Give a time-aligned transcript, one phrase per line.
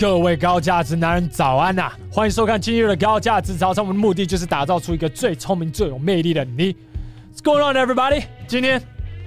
[0.00, 3.84] 各位高价值男人早安呐、欢迎收看今日的高价值早餐。
[3.84, 6.74] 我们的目的就是打造出一个最聪明、最有魅力的你。
[7.34, 8.24] What's going on, everybody？
[8.48, 8.80] 今天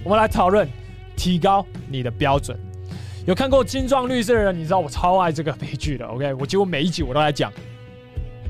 [0.03, 0.67] 我们来讨论
[1.15, 2.57] 提高你的标准。
[3.27, 6.07] 有看过《精壮律师》的人，你知道我超爱这个悲剧的。
[6.07, 7.53] OK，我几乎每一集我都来讲，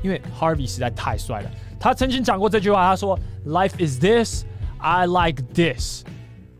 [0.02, 1.50] 因为 Harvey 实在太帅了。
[1.78, 4.44] 他曾经讲过这句话，他说：“Life is this,
[4.78, 6.04] I like this。”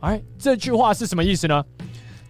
[0.01, 1.65] 哎，这句话是什么意思呢？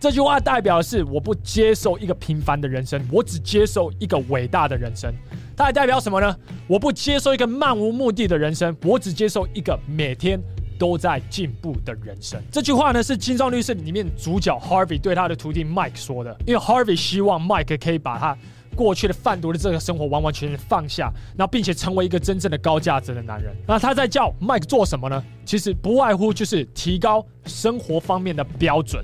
[0.04, 5.10] 这句话代表的是我不接受一个平凡的人生，我只接受一个伟大的人生。
[5.56, 6.36] 它还代表什么呢？
[6.66, 10.38] 我不接受一个漫无目的的人生，我只接受一个每天
[10.78, 12.38] 都在进步的人生。
[12.52, 16.36] 这句话呢，是《金装律师》里面主角 Harvey 对他的徒弟 Mike 说的。
[16.46, 18.36] 因为 Harvey 希望 Mike 可以把他
[18.76, 23.56] 过去的贩毒的这个生活完完全全放下，然后并且成为一个真正的高价值的男人。
[23.66, 25.24] 那他在叫 Mike 做什么呢？
[25.46, 29.02] 其实不外乎就是提高生活方面的标准。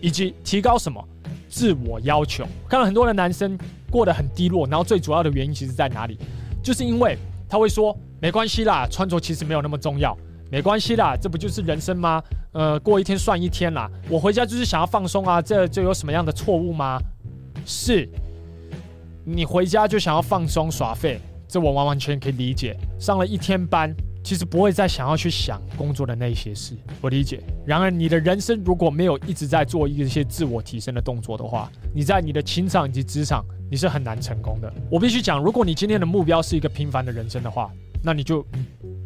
[0.00, 1.02] 以及提高什么
[1.48, 2.44] 自我要求？
[2.68, 3.58] 看到很多的男生
[3.90, 6.18] 过得很低落，然后最主要的原因其实在哪里？
[6.62, 7.16] 就是因为
[7.48, 10.16] 他会说没关系啦，穿着其实没有那么重要，
[10.50, 12.22] 没关系啦，这不就是人生吗？
[12.52, 16.98] 呃，过一天算一天啦，我回家就是想要放松啊，这就有什么样的错误吗？
[17.64, 18.08] 是，
[19.24, 22.76] 你回家就想要放松耍废，这我完完全可以理解。
[22.98, 23.94] 上了一天班。
[24.24, 27.42] 其实不会再想要去想工作的那些事，我理解。
[27.66, 34.72] 然而，你的人生如果没有一直在做一些自我提升的动作的话，你在你的情场以及职场，你是很难成功的。
[34.90, 37.70] 我必须讲，如果你今天的目标是一个平凡的人生的话，
[38.02, 38.42] 那你就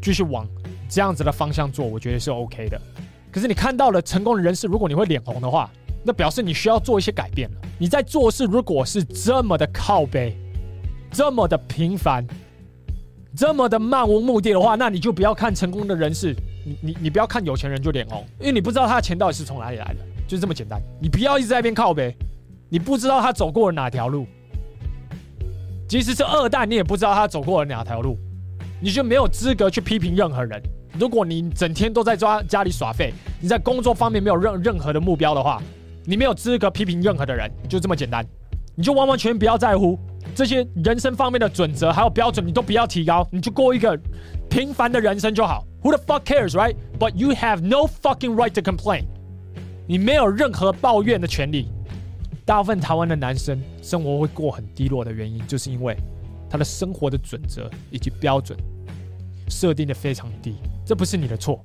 [0.01, 0.47] 继续往
[0.89, 2.81] 这样子的方向做，我觉得是 OK 的。
[3.33, 5.69] 可是你看到了成功的人士，如果你会脸红的话，
[6.05, 7.57] 那表示你需要做一些改变了。
[7.77, 10.37] 你在做事如果是这么的靠北，
[11.11, 12.25] 这么的平凡。
[13.37, 16.35] 这么的漫无目的的话，那你就不要看成功的人士，
[16.65, 20.81] 你你你不要看有钱人就脸红，因为你不知道他的钱到底是从哪里来的，就这么简单。
[21.01, 22.17] 你不要一直在那边靠呗，
[22.69, 24.27] 你不知道他走过了哪条路，
[25.87, 28.17] 即使是二代，你也不知道他走过了哪条路，
[28.81, 30.61] 你就没有资格去批评任何人。
[30.99, 35.63] 如果你整天都在抓家里耍废，你在工作方面没有任任何的目标的话，
[36.05, 38.27] 你没有资格批评任何的人，就这么简单，
[38.75, 39.99] 你就完完全全不要在乎。
[40.39, 43.99] 这些人生方面的准则还有标准，你都不要提高，你就过一个
[44.49, 45.67] 平凡的人生就好。
[45.83, 46.77] Who the fuck cares, right?
[46.97, 49.07] But you have no fucking right to complain.
[49.89, 51.67] 你没有任何抱怨的权利。
[52.45, 55.97] 大部分台湾的男生生活会过很低落的原因，就是因为
[56.49, 58.57] 他的生活的准则以及标准
[59.49, 60.55] 设定的非常低。
[60.87, 61.65] 这不是你的错。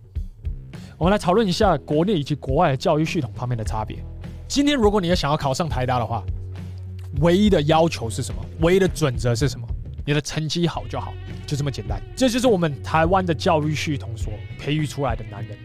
[0.98, 4.04] 我们来讨论一下国内以及国外的教育系统方面的差别。
[4.48, 6.24] 今天如果你也想要考上台大的话，
[7.22, 8.44] 唯一的要求是什么？
[8.62, 9.68] 唯一的准则是什么？
[10.06, 11.14] 你的成绩好就好，
[11.48, 12.02] 就这么简单。
[12.16, 15.58] 这就是我们台湾的教育系统所培育出来的男人，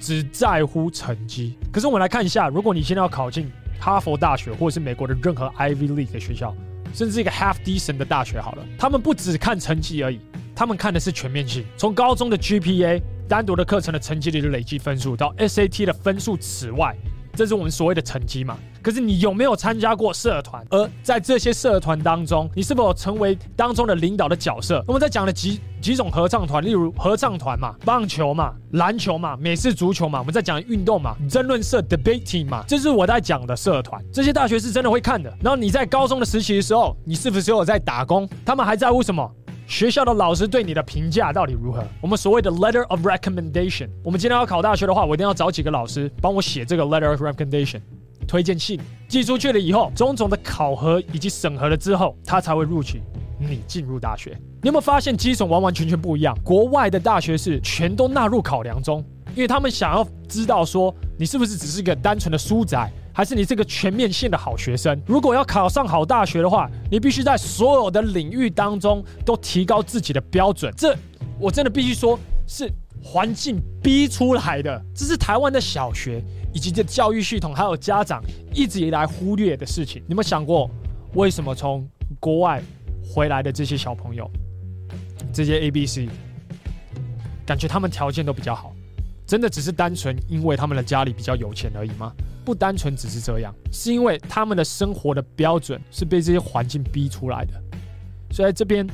[0.00, 1.56] 只在乎成绩。
[1.72, 3.48] 可是我们来看一下，如果你现在要考进
[3.78, 6.52] 哈佛大学，或者是美国的任何 Ivy League 的学校，
[6.92, 10.18] 甚至一个 Half Decent 的大学好了，他们不只看成绩而已，
[10.56, 16.96] 他们看的是全面性，从高中的 GPA、单独的课程的成绩里的累积分数，到 SAT 的分数，此外。
[17.36, 18.56] 这是我们所谓的成绩嘛？
[18.84, 20.62] 可是你有没有参加过社团？
[20.68, 24.84] 而在这些社团当中，你是否成为当中的领导的角色？
[24.86, 34.04] 我们在讲的几几种合唱团，例如合唱团嘛、棒球嘛、篮球嘛、美式足球嘛，我们在讲运动嘛、争论社 （debate team） 嘛，这是我在讲的社团。
[34.12, 35.34] 这些大学是真的会看的。
[35.40, 38.28] 然后你在高中的时期的时候，你是不是有在打工？
[38.44, 39.26] 他们还在乎什么？
[39.66, 41.82] 学校的老师对你的评价到底如何？
[42.02, 47.80] 我们所谓的 letter of recommendation，我们今天要考大学的话，我一定要找几个老师帮我写这个 letter of recommendation
[48.26, 53.00] 推荐信，寄出去了以后，种种的考核以及审核了之后，他才会录取
[53.38, 54.36] 你进入大学。
[54.62, 56.36] 你有没有发现基准完完全全不一样？
[56.42, 62.90] 国外的大学是全都纳入考量中，因为他们想要知道说你是不是只是一个单纯的书仔。
[63.16, 65.00] 还是你是个全面性的好学生？
[65.06, 70.74] 如果要考上好大学的话，你必须在所有的领域当中都提高自己的标准。
[70.76, 70.96] 这
[71.38, 72.18] 我真的必须说，
[72.48, 72.68] 是
[73.00, 74.84] 环境逼出来的。
[74.96, 76.20] 这是台湾的小学
[76.54, 78.22] 以及这教育系统还有家长
[78.54, 80.02] 一直以来忽略的事情。
[80.06, 80.70] 你们想过，
[81.14, 81.86] 为什么从
[82.20, 82.62] 国外
[83.04, 84.30] 回来的这些小朋友，
[85.32, 86.08] 这些 ABC，
[87.44, 88.72] 感觉他们条件都比较好？
[89.26, 92.12] 真的只是单纯因为他们的家里比较有钱而已吗？
[92.44, 97.52] 不单纯只是这样，是因为他们的生活的标准是被这些环境逼出来的。
[98.30, 98.86] 所以在这边，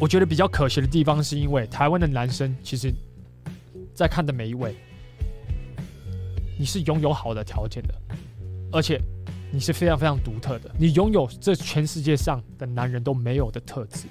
[0.00, 2.92] 我觉得比较可惜的地方，是因为台湾的男生其实，
[3.94, 4.74] 在看的每一位，
[6.58, 7.94] 你是拥有好的条件的，
[8.72, 9.00] 而且
[9.50, 14.06] 你是非常非常独特的，你拥有这全世界上的男人都没有的特质。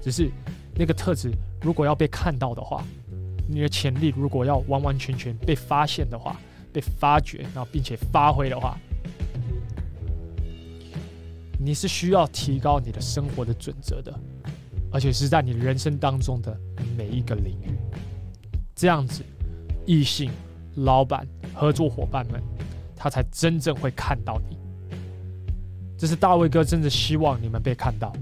[0.00, 0.30] 只是
[0.74, 1.30] 那个特质
[1.62, 2.84] 如果要被看到的话，
[3.48, 6.36] 你的潜力如果要完完全全被发现的话。
[6.72, 8.78] 被发掘，然后并且发挥的话，
[11.58, 14.20] 你是需要提高你的生活的准则的，
[14.92, 16.56] 而且是在你人生当中的
[16.96, 17.76] 每一个领域。
[18.72, 19.24] 这样子，
[19.84, 20.30] 异性、
[20.76, 22.40] 老板、合作伙伴们，
[22.96, 24.56] 他才真正会看到你。
[25.98, 28.12] 这是大卫哥真的希望你们被看到。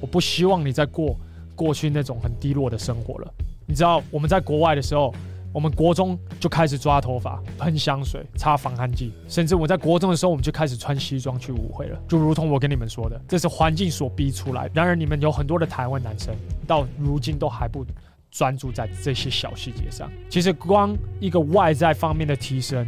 [0.00, 1.16] 我不希望你再过
[1.54, 3.34] 过去那种很低落的生活了。
[3.66, 5.14] 你知道我们在国外的时候，
[5.52, 12.00] 我们国中就开始抓头发、喷香水、擦防汗剂，甚至我在国中的时候，我们就开始穿西装去舞会了。
[12.08, 14.70] 就如同我跟你们说的，这是环境所逼出来。
[14.74, 16.34] 然而，你们有很多的台湾男生
[16.66, 17.84] 到如今都还不
[18.30, 20.10] 专注在这些小细节上。
[20.28, 22.86] 其实，光一个外在方面的提升，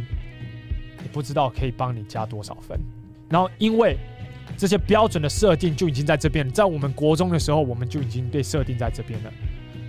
[1.01, 2.79] 你不知道可以帮你加多少分。
[3.29, 3.97] 然后，因为
[4.55, 9.31] 这些标准的设定就已经在这边，在我们国中的时候，我们就已经被设定在这边了。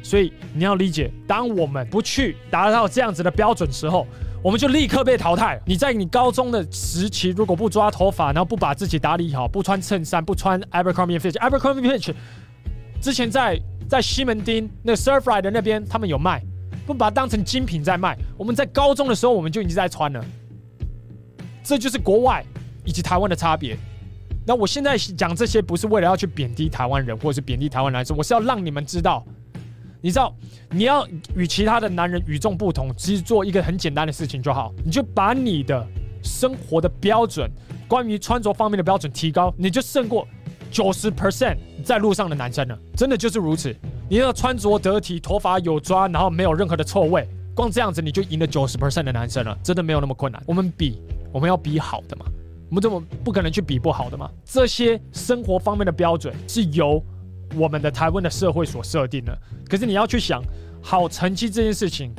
[0.02, 4.06] 所以你要理解，当我们不去达到这样子的标准时候，
[4.42, 5.58] 我们就立刻被淘汰。
[5.64, 12.12] 你在你高中的时期，如果不抓头发，然后不把自己打理好，不穿衬衫，不穿 Abercrombie Fitch，Abercrombie Fitch
[13.04, 16.42] 之前在在西门町那 Surfrider 那边他们有卖，
[16.86, 18.16] 不把它当成精品在卖。
[18.38, 20.24] 我们在高中的时候，我们就已经在穿了。
[21.62, 22.44] 这就是国外。
[22.86, 23.74] 以及台湾的差别。
[24.46, 29.24] 那我现在讲这些不是为了要去贬低台湾人，或者是贬低台湾男生，我是要让你们知道，
[30.02, 30.36] 你知道
[30.70, 35.86] 你要与其他的男人与众不同，只是做一个很简单的事情就好，你就把你的
[36.22, 37.50] 生活的标准，
[37.88, 40.28] 关于穿着方面的标准提高，你就胜过
[40.74, 42.76] 九十 percent 在路上的男生了。
[42.96, 43.74] 真的就是如此，
[44.10, 47.24] 你要穿着得体，头发有抓，然后没有任何的臭味，
[47.54, 50.42] 光这样子你就赢了九十 percent 的男生了，真的没有那么困难。
[50.46, 51.00] 我们比，
[51.32, 52.26] 我们要比好的嘛。
[52.70, 54.28] 我们怎么不可能去比不好的吗？
[54.44, 57.00] 这些生活方面的标准是由
[57.54, 59.38] 我们的台湾的社会所设定的。
[59.70, 60.42] 可是你要去想，
[60.82, 62.12] 好成绩这件事情，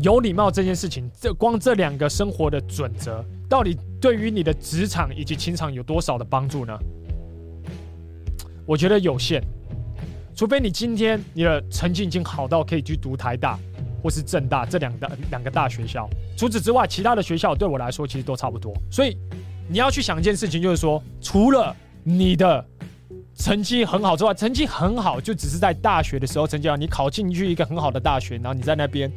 [0.00, 6.72] 有礼貌这件事情，这光这两个生活的准则，到底对于你的职场以及情场有多少的帮助呢？
[8.68, 9.42] 我觉得有限。
[10.36, 13.58] 除非你今天你的成绩已经好到可以去读台大
[14.02, 18.72] 或是政大这两大两个大学校，除此之外，其他的学校对我来说其实都差不多。
[18.92, 19.16] 所以。
[19.70, 22.64] 你要去想一件事情，就是说，除了你的
[23.34, 29.12] 成绩很好之外，成绩很好就只是在大学的时候成绩好，你考进去一个很好的大学，然后你在那边，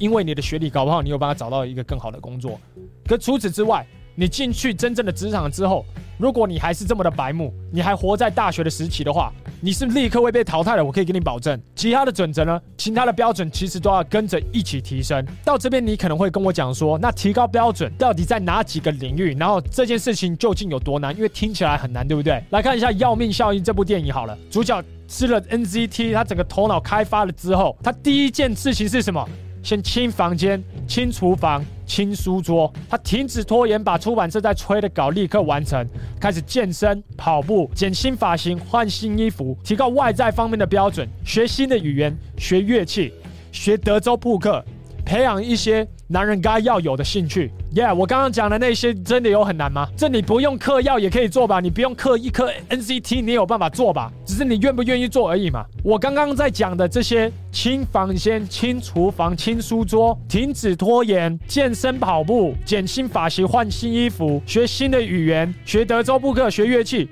[0.00, 2.60] 因为你的学历搞不好，你有办法找到一个更好的工作。
[3.06, 5.86] 可除此之外，你进去真正的职场之后，
[6.22, 10.84] 如果你还是这么的白目，你还活在大学的时期的话，你是立刻会被淘汰的。
[10.84, 11.60] 我可以给你保证。
[11.74, 12.62] 其他的准则呢？
[12.78, 15.26] 其他的标准其实都要跟着一起提升。
[15.44, 19.34] 到这边，你可能会跟我讲说，那提高标准到底在哪几个领域？
[19.34, 21.12] 然后这件事情究竟有多难？
[21.16, 22.40] 因为听起来很难，对不对？
[22.50, 24.38] 来看一下《要命效应》这部电影好了。
[24.48, 29.28] 主角吃了 NZT，他整个头脑开发了之后，他第一件事情是什么？
[29.62, 32.72] 先清房间、清厨房、清书桌。
[32.88, 35.86] 他停止拖延，把出版社在催的稿立刻完成。
[36.20, 41.08] 开始健身、跑步、剪新发型、换新衣服，提高外在方面的标准。
[41.24, 43.12] 学新的语言，学乐器，
[43.52, 44.64] 学德州扑克，
[45.04, 45.86] 培养一些。
[46.12, 49.88] 男人该要有的兴趣，Yeah，我刚刚讲的那些真的有很难吗？
[49.96, 51.58] 这你不用嗑药也可以做吧？
[51.58, 54.12] 你不用嗑一颗 NCT，你有办法做吧？
[54.26, 55.64] 只是你愿不愿意做而已嘛。
[55.82, 67.08] 我刚刚在讲的这些清房间、清厨房、清书桌、停止拖延、健身跑步、剪新发型、换新衣服、学新的语言、学德州扑克、学乐器。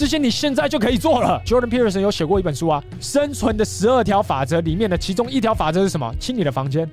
[0.00, 1.42] 这些你现在就可以做了。
[1.44, 6.10] Jordan Peterson 有写过一本书啊，《生存的十二条法则》里面的其中一条法则是什么？
[6.18, 6.88] 清你的房间，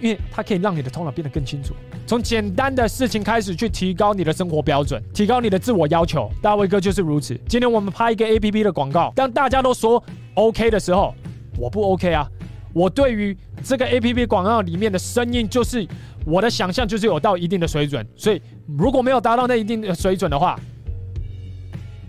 [0.00, 1.74] 因为它可以让你的头脑变得更清楚。
[2.04, 6.28] 从简单的事情开始去提高你的生活标准，提高你的自我要求。
[6.42, 7.38] 大卫哥就是如此。
[7.48, 10.02] 今天我们拍一个 APP 的广告，当大家都说
[10.34, 11.14] OK 的时候，
[11.56, 12.26] 我不 OK 啊。
[12.72, 15.86] 我对于这个 APP 广告里面的声音，就是
[16.26, 18.04] 我的想象就是有到一定的水准。
[18.16, 18.42] 所以
[18.76, 20.58] 如果没有达到那一定的水准的话，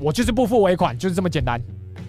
[0.04, 1.62] 我就是不付尾款，就是这么简单。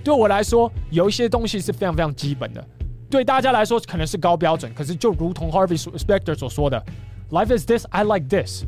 [0.03, 2.67] 对我来说，有一些东西是非常非常基本的，
[3.09, 6.85] 对大家来说可能是高标准，可是就如同 Harvey Specter 所说的
[7.31, 8.65] ，Life is this, I like this。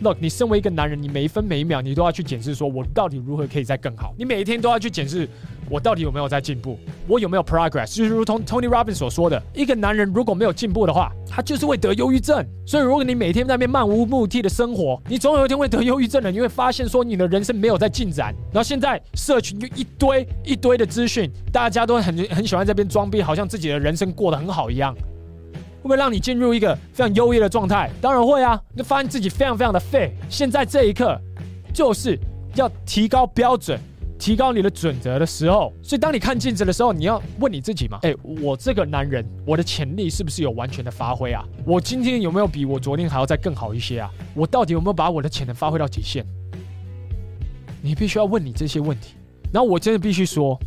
[0.00, 4.12] Look，你身为一个男人，你每一分每一秒，你都要去检视，说我到底如何可以再更好。
[4.18, 5.28] 你每一天都要去检视，
[5.68, 7.96] 我到底有没有在进步，我有没有 progress。
[7.96, 12.44] 就是如同 Tony Robbins 所说的，一个男人如果没有进步的话，他就是会得忧郁症。
[12.66, 16.30] 所以，如果你每天在那边漫无目的的生活，你总有一天会得忧郁症的。
[16.30, 18.34] 你会发现说，你的人生没有在进展。
[18.52, 24.94] 然后现在社群就一堆一堆的资讯，大家都很很喜欢这边装逼，好像自己的人生过得很好一样。
[24.94, 27.88] 会不会让你进入一个非常优越的状态？
[28.00, 28.60] 当然会啊！
[28.74, 30.12] 你发现自己非常非常的废。
[30.28, 31.16] 现在这一刻，
[31.72, 32.18] 就是
[32.56, 33.78] 要提高标准、
[34.18, 35.72] 提高你的准则的时候。
[35.82, 41.44] 所以，当你看镜子的时候，你要问你自己嘛：哎，我这个男人，我的潜力是不是有完全的发挥啊？
[41.64, 44.10] 我今天有没有比我昨天还要再更好一些啊？
[44.34, 46.24] 我到底有没有把我的潜能发挥到极限？
[47.82, 49.14] 你必须要问你这些问题。
[49.52, 50.58] 然后我真的必须说，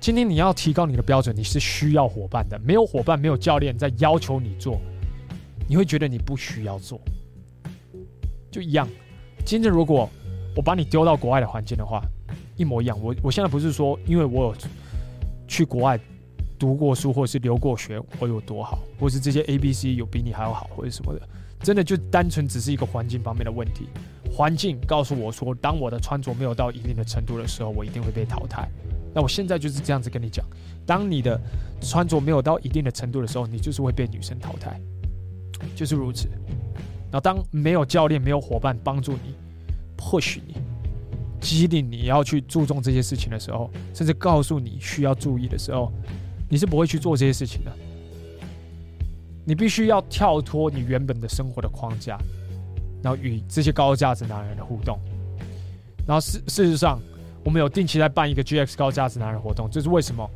[0.00, 2.58] 今天你要提高你的标准，你是需要伙伴的。
[2.60, 4.80] 没有伙伴，没有教练在要求你做，
[5.68, 7.00] 你会觉得你不需要做。
[8.50, 8.88] 就一样，
[9.44, 10.08] 今天如果
[10.56, 12.02] 我把你丢到国外的环境的话，
[12.56, 12.98] 一模一样。
[13.00, 14.54] 我我现在不是说，因为我有
[15.46, 15.98] 去国外
[16.58, 21.20] 读过书，或者是留过学，我有多好，或是这些 A、B、C 有比你还要好，或者什么的，
[21.60, 23.88] 真的就单纯只是一个环境方面的问题。
[24.30, 28.68] 环境告诉我说，当我的穿着没有到一定的程度的时候，我一定会被淘汰。
[29.14, 30.44] 那我现在就是这样子跟你讲，
[30.84, 31.40] 当你的
[31.80, 34.78] 穿着没有到一定的程度的时候，你就是会被女生淘汰，
[35.74, 36.28] 就是如此。
[37.10, 39.34] 然后当没有教练、没有伙伴帮助你、
[39.96, 40.54] push 你、
[41.40, 45.92] 激励你要去注重这些事情的时候，甚至告诉你需要注意的时候，
[46.48, 47.72] 你是不会去做这些事情的。
[49.44, 52.18] 你必须要跳脱你原本的生活的框架，
[53.02, 54.98] 然后与这些高价值男人的互动。
[56.06, 57.00] 然后事事实上，
[57.44, 60.28] 我们有定期在办一个 GX 高价值男人活动，这是为什么？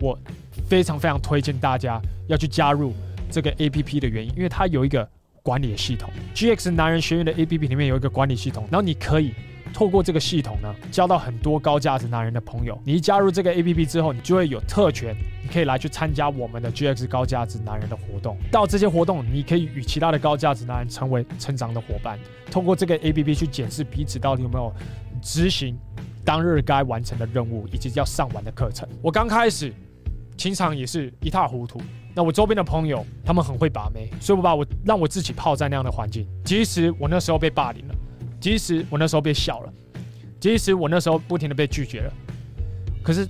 [0.00, 0.18] 我
[0.68, 2.92] 非常非常推荐大家要去加入
[3.30, 5.08] 这个 APP 的原因，因为它有一个。
[5.42, 9.32] 管理系统，GX 男人学院的 APP 里面有一个管理系统，然后你可以
[9.72, 12.78] 透过这个系统呢，交到很多高价值男人的朋友。
[12.84, 18.36] 你一加入这个 APP 之后，你就会有特权，你可以来去参加我们的 GX 高价值男人的活动。
[18.50, 22.18] 到这些活动，你可以与其他的高价值男人成为成长的伙伴。
[22.50, 24.72] 通过这个 APP 去检视彼此到底有没有
[25.22, 25.76] 执行
[26.24, 28.88] 当日该完成的任务，以及要上完的课程。
[29.00, 29.72] 我刚开始
[30.36, 31.80] 情场也是一塌糊涂。
[32.12, 36.26] 那我周边的朋友，他们很会把妹，所以我把我让我自己泡在那样的环境。
[36.44, 37.94] 即使我那时候被霸凌了，
[38.40, 39.72] 即使我那时候被笑了，
[40.40, 42.12] 即使我那时候不停的被拒绝了，
[43.02, 43.28] 可是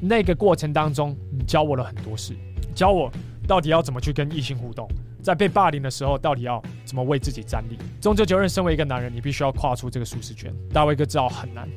[0.00, 2.34] 那个过程当中，你教我了很多事，
[2.74, 3.10] 教我
[3.48, 4.86] 到底要怎么去跟异性互动，
[5.22, 7.78] 在被霸凌的时候，到底要怎么为自己站立。
[8.00, 10.54] 终究，责任身为一个男人，你必须要跨出这个舒适圈。
[10.72, 11.68] 大卫哥知道很难，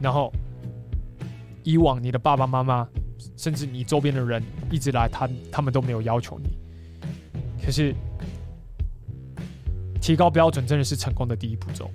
[0.00, 0.32] 然后
[1.62, 2.86] 以往你的爸爸妈妈。
[3.36, 6.56] 甚至你周边的人一直来，他他们都没有要求你。
[7.64, 7.92] 可是，
[10.08, 11.90] 提高标准真的是成功的第一步骤。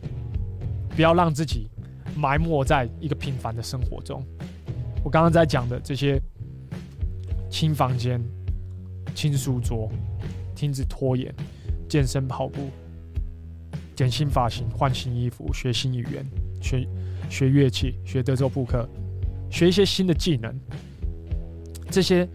[0.95, 1.67] 不要让自己
[2.15, 4.23] 埋没在一个平凡的生活中。
[5.03, 6.21] 我刚刚在讲的这些：
[7.49, 8.23] 清房间、
[9.15, 9.89] 清书桌、
[10.53, 11.33] 停止拖延、
[11.89, 12.69] 健身跑步、
[13.95, 16.23] 剪新发型、换新衣服、学新语言、
[16.61, 16.87] 学
[17.31, 18.87] 学乐器、学德州扑克、
[19.49, 20.55] 学一些新的技能。
[21.89, 22.29] 这些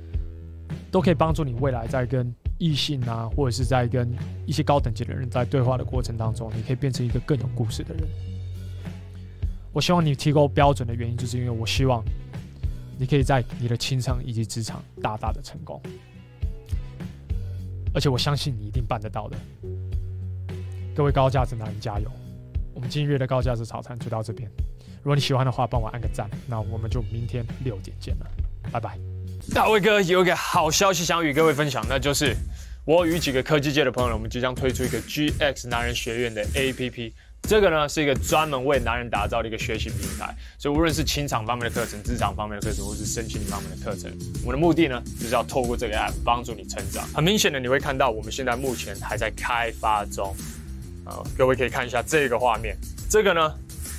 [0.91, 4.13] 都可以帮助你未来在跟异性啊，或者是在跟
[4.45, 8.05] 一些高等级的人在对话的过程当中，你可以变成一个更有故事的人。
[9.73, 12.03] 我希望你提高标准的原因，就是因为我希望
[12.99, 15.81] 你可以在你的情场以及职场大大的成功，
[17.95, 19.37] 而且我相信你一定办得到的。
[20.97, 22.11] 各位高价值男人加油！
[22.75, 24.51] 我们今日的高价值早餐就到这边。
[24.99, 26.29] 如果你喜欢的话，帮我按个赞。
[26.49, 28.27] 那我们就明天六点见了，
[28.73, 29.18] 拜拜。
[29.55, 32.37] 大卫哥有一个好消息想与各位分享，那就是
[32.85, 37.13] 我与几个科技界的朋友，我们即将推出一个 GX 男人学院的 APP。
[37.43, 44.11] 这个呢是一个专门为男人打造的一个学习平台，所以无论是情场方面的课程、职场方面的课程，或是身心方面的课程，
[44.45, 47.07] 我们的目的呢就是要透过这个 App 帮助你成长。
[47.15, 50.37] 很明显的，你会看到我们现在目前还在开发中，
[51.05, 52.77] 啊，各位可以看一下这个画面，
[53.09, 53.55] 这个呢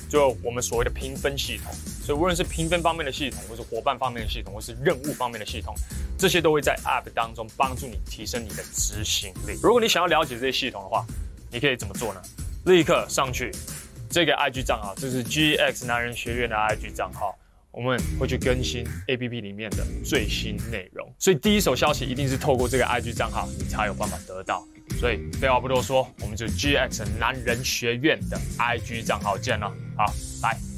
[0.08, 1.74] 就我们所谓的评分系统。
[2.10, 5.72] 所以无论是评分方面的系统，或是伙伴方面的系统，或是任务方面的系统，
[6.18, 9.56] 这些都会在 App 当中帮助你提升你的执行力。
[9.62, 11.06] 如果你想要了解这些系统的话，
[11.52, 12.20] 你可以怎么做呢？
[12.64, 13.52] 立刻上去
[14.10, 17.38] 这个 IG 账号，这是 GX 男人学院的 IG 账号，
[17.70, 21.08] 我们会去更新 APP 里面的最新内容。
[21.16, 24.66] 所以第一手消息一定是透过这个 IG 账号，你才有办法得到。
[24.98, 30.12] 所以废话不多说，我们就 GX 男人学院的 IG 账号见了，好，
[30.42, 30.69] 拜。